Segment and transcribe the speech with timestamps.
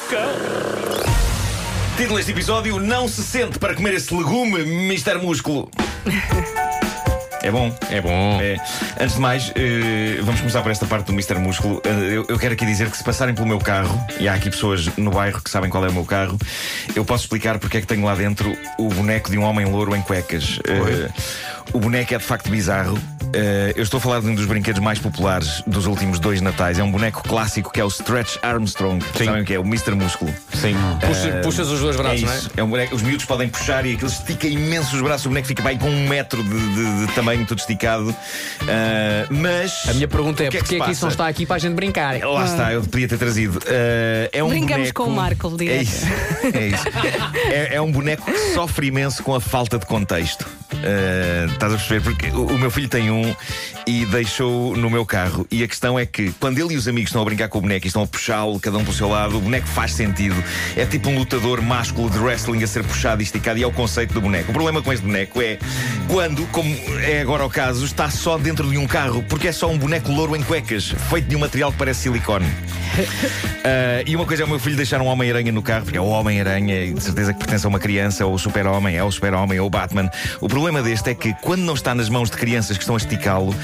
[0.00, 0.26] boca.
[1.96, 5.18] Título deste episódio: Não se sente para comer esse legume, Mr.
[5.18, 5.70] Músculo.
[7.42, 7.74] É bom.
[7.90, 8.38] É bom.
[8.40, 8.56] É.
[9.00, 11.38] Antes de mais, eh, vamos começar por esta parte do Mr.
[11.38, 11.80] Músculo.
[11.84, 14.50] Eh, eu, eu quero aqui dizer que se passarem pelo meu carro, e há aqui
[14.50, 16.38] pessoas no bairro que sabem qual é o meu carro,
[16.94, 19.96] eu posso explicar porque é que tenho lá dentro o boneco de um homem louro
[19.96, 20.58] em cuecas.
[20.68, 21.08] Eh,
[21.72, 22.98] o boneco é de facto bizarro.
[23.32, 26.80] Eh, eu estou a falar de um dos brinquedos mais populares dos últimos dois natais.
[26.80, 29.04] É um boneco clássico que é o Stretch Armstrong.
[29.16, 29.58] Sabem o que é?
[29.58, 29.92] O Mr.
[29.94, 30.34] Músculo.
[30.52, 30.74] Sim.
[31.06, 32.36] Puxa- puxas os dois É braços, não é?
[32.38, 32.50] isso.
[32.56, 35.26] É um boneco, os miúdos podem puxar e aquilo estica imenso os braços.
[35.26, 38.12] O boneco fica bem com um metro de, de- de tamanho, todo esticado.
[38.62, 39.88] Ah, mas.
[39.88, 41.54] A minha pergunta é: que é que porquê é que isso não está aqui para
[41.54, 42.18] a gente brincar?
[42.24, 43.60] Lá está, eu podia ter trazido.
[43.64, 45.04] Ah, é um Brincamos boneco...
[45.04, 45.78] com o Marco, direto.
[45.78, 46.06] É isso.
[46.52, 46.84] É, isso.
[47.52, 50.44] É, é um boneco que sofre imenso com a falta de contexto.
[50.84, 52.00] Ah, estás a perceber?
[52.02, 53.34] Porque o, o meu filho tem um
[53.86, 55.46] e deixou no meu carro.
[55.50, 57.60] E a questão é que quando ele e os amigos estão a brincar com o
[57.60, 60.36] boneco e estão a puxá-lo, cada um pelo seu lado, o boneco faz sentido.
[60.76, 63.72] É tipo um lutador másculo de wrestling a ser puxado e esticado, e é o
[63.72, 64.50] conceito do boneco.
[64.50, 65.58] O problema com este boneco é
[66.08, 69.70] quando, como é agora o caso, está só dentro de um carro, porque é só
[69.70, 72.46] um boneco louro em cuecas, feito de um material que parece silicone.
[73.64, 76.00] Ah, e uma coisa é o meu filho deixar um Homem-Aranha no carro, porque é
[76.00, 79.10] o Homem-Aranha e de certeza que pertence a uma criança, ou o Super-Homem, é o
[79.10, 80.10] Super-Homem, ou o Batman.
[80.40, 82.98] O problema deste é que quando não está nas mãos de crianças que estão a
[82.98, 83.54] esticá-lo,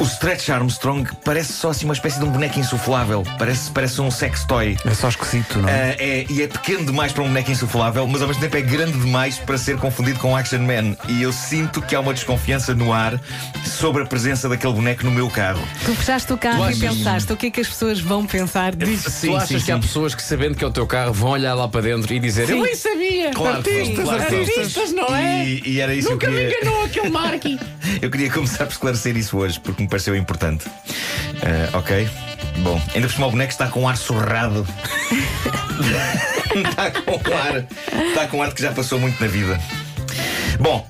[0.00, 3.22] o Stretch Armstrong parece só assim uma espécie de um boneco insuflável.
[3.38, 4.76] Parece, parece um sex toy.
[4.84, 5.96] É só esquisito, não é?
[5.98, 8.98] é, e é pequeno demais para um boneco insuflável, mas ao mesmo tempo é grande
[8.98, 10.96] demais para ser confundido com Action Man.
[11.08, 13.20] E eu sinto que há uma desconfiança no ar
[13.64, 15.66] sobre a presença daquele boneco no meu carro.
[15.84, 18.75] Tu fechaste o carro Tu e pensaste o que é que as pessoas vão pensar
[18.76, 19.10] disto.
[19.10, 19.80] Sim, tu achas sim, que há sim.
[19.80, 22.48] pessoas que, sabendo que é o teu carro, vão olhar lá para dentro e dizer:
[22.48, 23.30] Eu nem sabia!
[23.30, 25.46] Claro artistas, claro artistas, não é?
[25.46, 26.60] E, e era isso Nunca que eu me queria...
[26.60, 27.60] enganou aquele Marky!
[28.00, 30.66] Eu queria começar por esclarecer isso hoje, porque me pareceu importante.
[31.42, 32.08] Ah, ok?
[32.58, 34.66] Bom, ainda por cima o boneco está com um ar surrado.
[36.56, 37.66] está com um ar.
[38.08, 39.60] Está com um ar que já passou muito na vida.
[40.58, 40.86] Bom,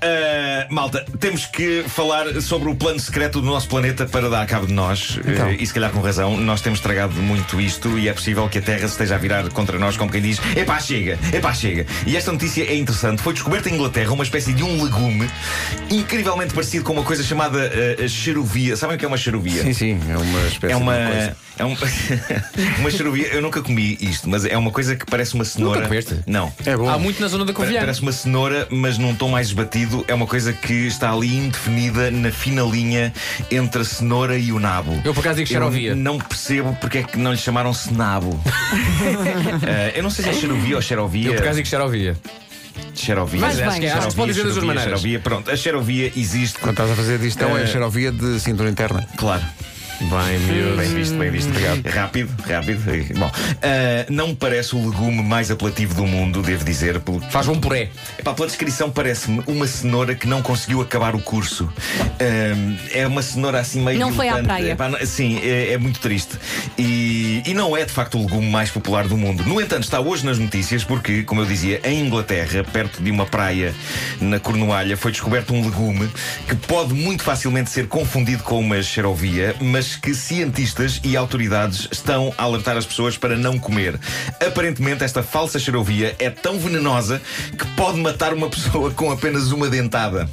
[0.70, 4.72] malta, temos que falar sobre o plano secreto do nosso planeta para dar cabo de
[4.72, 5.18] nós.
[5.26, 5.48] Então.
[5.48, 8.58] Ah, e se calhar com razão, nós temos tragado muito isto e é possível que
[8.58, 11.86] a Terra se esteja a virar contra nós, como quem diz: epá, chega, epá, chega.
[12.06, 13.22] E esta notícia é interessante.
[13.22, 15.28] Foi descoberta em Inglaterra uma espécie de um legume
[15.90, 17.70] incrivelmente parecido com uma coisa chamada
[18.08, 18.76] xerovia.
[18.76, 19.62] Sabem o que é uma xerovia?
[19.62, 20.94] Sim, sim, é uma espécie É uma.
[20.94, 21.36] de coisa.
[21.58, 21.74] É um,
[22.80, 23.28] uma xerovia.
[23.28, 25.76] Eu nunca comi isto, mas é uma coisa que parece uma cenoura.
[25.80, 26.20] Nunca comeste?
[26.26, 26.52] Não.
[26.64, 26.88] É bom.
[26.88, 27.80] Há muito na zona da Covilhã.
[27.80, 30.04] Parece uma cenoura, mas num tom mais esbatido.
[30.06, 33.12] É uma coisa que está ali indefinida na fina linha
[33.50, 35.00] entre a cenoura e o nabo.
[35.04, 35.90] Eu, por acaso, digo xerovia.
[35.90, 38.38] Eu não percebo porque é que não lhe chamaram senabo.
[39.66, 41.28] Eh, eu não sei se é xerovia ou xerovia.
[41.28, 42.16] Eu, por acaso, digo xerovia.
[42.94, 43.40] Xerovia.
[43.40, 45.00] Vais Acho que é Acho que pode dizer das duas xerovia, maneiras.
[45.00, 45.20] xerovia.
[45.20, 46.58] Pronto, a xerovia existe.
[46.58, 49.06] Quando estás a fazer disto, então é Eh, xerovia de cintura interna.
[49.16, 49.42] Claro.
[50.00, 50.76] Bem, miúdo.
[50.76, 51.50] Bem visto, bem visto.
[51.88, 52.82] Rápido, rápido.
[53.18, 53.30] Bom,
[53.62, 57.00] ah, não me parece o legume mais apelativo do mundo, devo dizer.
[57.00, 57.20] Pelo...
[57.30, 57.88] Faz um puré.
[58.18, 61.72] Epá, pela descrição parece-me uma cenoura que não conseguiu acabar o curso.
[62.20, 63.98] Ahm, é uma cenoura assim meio.
[63.98, 64.72] Não foi à praia.
[64.72, 66.36] Epá, não- sim, é, é muito triste.
[66.78, 69.44] E, e não é de facto o legume mais popular do mundo.
[69.44, 73.24] No entanto, está hoje nas notícias porque, como eu dizia, em Inglaterra, perto de uma
[73.24, 73.74] praia
[74.20, 76.08] na Cornualha, foi descoberto um legume
[76.46, 82.34] que pode muito facilmente ser confundido com uma xerovia, mas que cientistas e autoridades estão
[82.36, 84.00] a alertar as pessoas para não comer.
[84.44, 87.20] Aparentemente, esta falsa xerovia é tão venenosa
[87.56, 90.28] que pode matar uma pessoa com apenas uma dentada.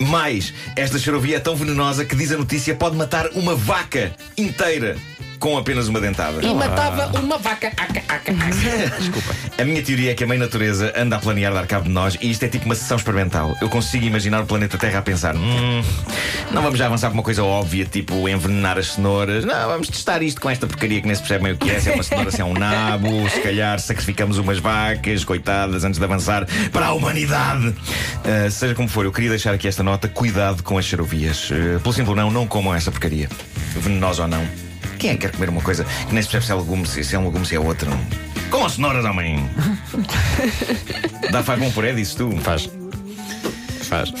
[0.00, 4.96] Mais, esta xerovia é tão venenosa que diz a notícia pode matar uma vaca inteira
[5.42, 6.40] com apenas uma dentada.
[6.40, 7.66] E matava uma vaca.
[7.76, 8.32] Aca, aca, aca.
[8.96, 9.34] Desculpa.
[9.58, 12.16] A minha teoria é que a Mãe Natureza anda a planear dar cabo de nós
[12.22, 13.56] e isto é tipo uma sessão experimental.
[13.60, 15.82] Eu consigo imaginar o planeta Terra a pensar: hum,
[16.52, 19.44] não vamos já avançar com uma coisa óbvia, tipo envenenar as cenouras.
[19.44, 21.80] Não, vamos testar isto com esta porcaria que nem se percebe bem o que é.
[21.80, 23.28] Se é uma cenoura, se é um nabo.
[23.28, 27.74] Se calhar sacrificamos umas vacas, coitadas, antes de avançar para a humanidade.
[28.24, 31.50] Ah, seja como for, eu queria deixar aqui esta nota: cuidado com as xerovias.
[31.50, 33.28] Uh, pelo simples não, não comam essa porcaria.
[33.74, 34.71] Venenosa ou não.
[35.02, 37.16] Quem é que quer comer uma coisa que nem se percebe se é legume, se
[37.16, 37.90] é um legume, se é outro?
[38.52, 39.50] Com as cenouras, homem!
[41.32, 42.30] Dá faz bom puré, disse tu?
[42.36, 42.70] Faz.
[43.82, 44.12] Faz.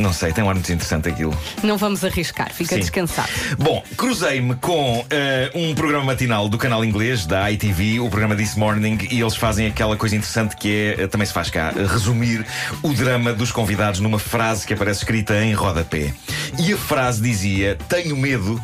[0.00, 1.36] Não sei, tem um ar muito interessante aquilo.
[1.62, 2.80] Não vamos arriscar, fica Sim.
[2.80, 3.28] descansado.
[3.58, 8.54] Bom, cruzei-me com eh, um programa matinal do canal inglês, da ITV, o programa This
[8.54, 11.84] Morning, e eles fazem aquela coisa interessante que é, eh, também se faz cá, eh,
[11.86, 12.46] resumir
[12.82, 16.14] o drama dos convidados numa frase que aparece escrita em rodapé.
[16.58, 18.58] E a frase dizia: Tenho medo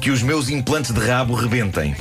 [0.00, 1.94] que os meus implantes de rabo rebentem.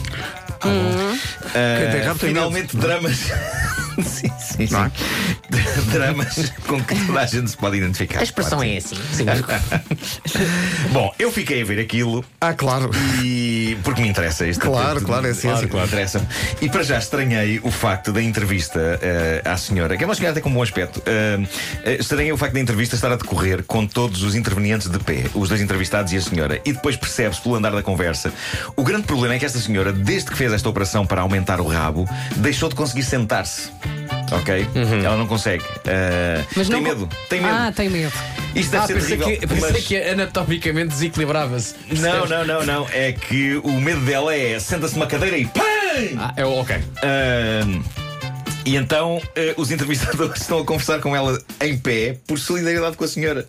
[0.60, 3.20] Quem tem rabo tem finalmente dramas
[4.04, 4.75] sim, sim, sim.
[4.75, 5.92] É?
[5.92, 8.19] Dramas com que toda a gente se pode identificar.
[8.19, 8.96] A expressão é assim.
[9.13, 9.25] Sim.
[10.92, 12.90] Bom, eu fiquei a ver aquilo Ah, claro.
[13.24, 13.78] e.
[13.84, 14.62] porque me interessa isto.
[14.62, 15.68] Claro, claro, é ciência.
[15.68, 16.25] Claro, interessa
[16.62, 20.31] E para já estranhei o facto da entrevista eh, à senhora, que é uma senhora
[20.31, 21.02] até com um bom aspecto.
[21.06, 21.40] eh,
[22.00, 25.50] estranhei o facto da entrevista estar a decorrer com todos os intervenientes de pé, os
[25.50, 26.62] dois entrevistados e a senhora.
[26.66, 28.31] E depois percebe-se pelo andar da conversa.
[28.75, 31.68] O grande problema é que esta senhora, desde que fez esta operação para aumentar o
[31.68, 32.07] rabo,
[32.38, 33.69] deixou de conseguir sentar-se.
[34.31, 34.68] Ok?
[35.04, 35.64] Ela não consegue.
[35.86, 37.10] Eh, Mas tem não- medo.
[37.30, 37.54] Tem medo.
[37.54, 38.14] Ah, tem medo.
[38.56, 39.40] Isto deve Ah, ser pensei terrível.
[39.40, 41.76] que, pensei mas- que anatomicamente desequilibrava-se.
[42.00, 42.88] Não, não, não, não.
[42.92, 45.64] É que o medo dela é senta-se numa cadeira e PAM!
[46.18, 46.76] Ah, é ok.
[47.04, 47.81] Ahm,
[48.66, 53.04] e então eh, os entrevistadores estão a conversar com ela em pé por solidariedade com
[53.04, 53.48] a senhora.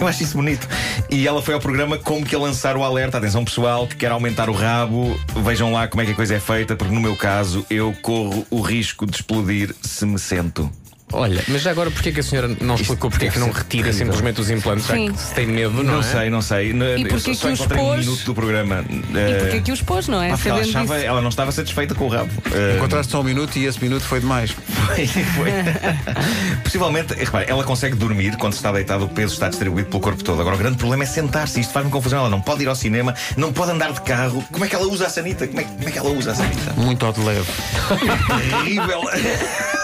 [0.00, 0.66] Eu acho isso bonito.
[1.10, 3.18] E ela foi ao programa como que a lançar o alerta.
[3.18, 5.14] Atenção, pessoal, que quer aumentar o rabo.
[5.44, 8.46] Vejam lá como é que a coisa é feita, porque no meu caso eu corro
[8.50, 10.70] o risco de explodir se me sento.
[11.12, 13.92] Olha, mas já agora porquê que a senhora não explicou porque é que não retira
[13.92, 15.12] simplesmente os implantes, já Sim.
[15.12, 16.02] que se tem medo, não, Não, é?
[16.02, 16.72] sei, não sei.
[16.72, 18.00] E eu porquê só que os encontrei um pôs?
[18.06, 18.84] minuto do programa.
[18.88, 20.30] E Eh, porquê que os pôs, não é?
[20.30, 21.06] porque ela, Sabendo achava, disso.
[21.06, 22.30] ela não estava satisfeita com o rabo.
[22.52, 24.50] Eh, Encontraste só um minuto e esse minuto foi demais.
[24.90, 25.50] Foi, foi.
[26.64, 30.40] Possivelmente, repare, ela consegue dormir quando está deitada, o peso está distribuído pelo corpo todo.
[30.40, 31.60] Agora, o grande problema é sentar-se.
[31.60, 32.20] Isto faz-me confusão.
[32.20, 34.42] Ela não pode ir ao cinema, não pode andar de carro.
[34.50, 35.46] Como é que ela usa a sanita?
[35.46, 36.72] Como é, como é que ela usa a sanita?
[36.76, 37.46] Muito ao de leve.
[38.64, 39.02] Terrível.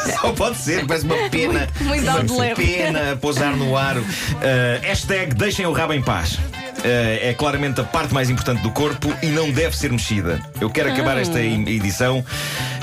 [0.20, 1.68] Só pode ser, parece uma pena.
[1.80, 2.66] Muito uma de leve.
[2.66, 4.00] pena a pousar no aro.
[4.00, 6.34] Uh, hashtag deixem o rabo em paz.
[6.34, 6.38] Uh,
[7.22, 10.40] é claramente a parte mais importante do corpo e não deve ser mexida.
[10.60, 12.24] Eu quero acabar esta em- edição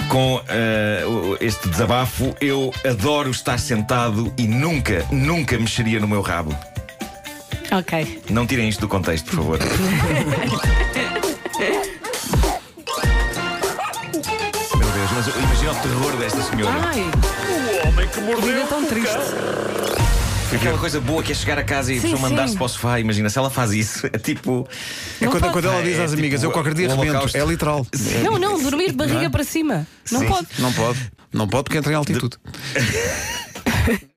[0.10, 2.36] com uh, este desabafo.
[2.42, 6.56] Eu adoro estar sentado e nunca, nunca mexeria no meu rabo.
[7.72, 8.22] Ok.
[8.30, 9.60] Não tirem isto do contexto, por favor.
[15.66, 16.76] imagina o terror desta senhora.
[16.88, 17.02] Ai,
[17.84, 19.18] O homem que que vida tão triste.
[20.54, 22.58] Aquela coisa boa que é chegar a casa e a Sim, pessoa mandar-se sim.
[22.58, 23.00] para o sofá.
[23.00, 24.68] Imagina, se ela faz isso, é tipo.
[25.20, 25.54] É Não quando, pode.
[25.54, 27.10] quando ela É, diz às tipo amigas, eu qualquer dia rebento.
[27.10, 27.38] holocausto.
[27.38, 27.88] É literal.
[28.24, 29.88] Não, não, dormir de barriga para cima.
[30.12, 30.28] Não Sim.
[30.28, 30.48] pode.
[30.60, 31.12] Não pode.
[31.34, 32.38] Não pode porque entra em altitude.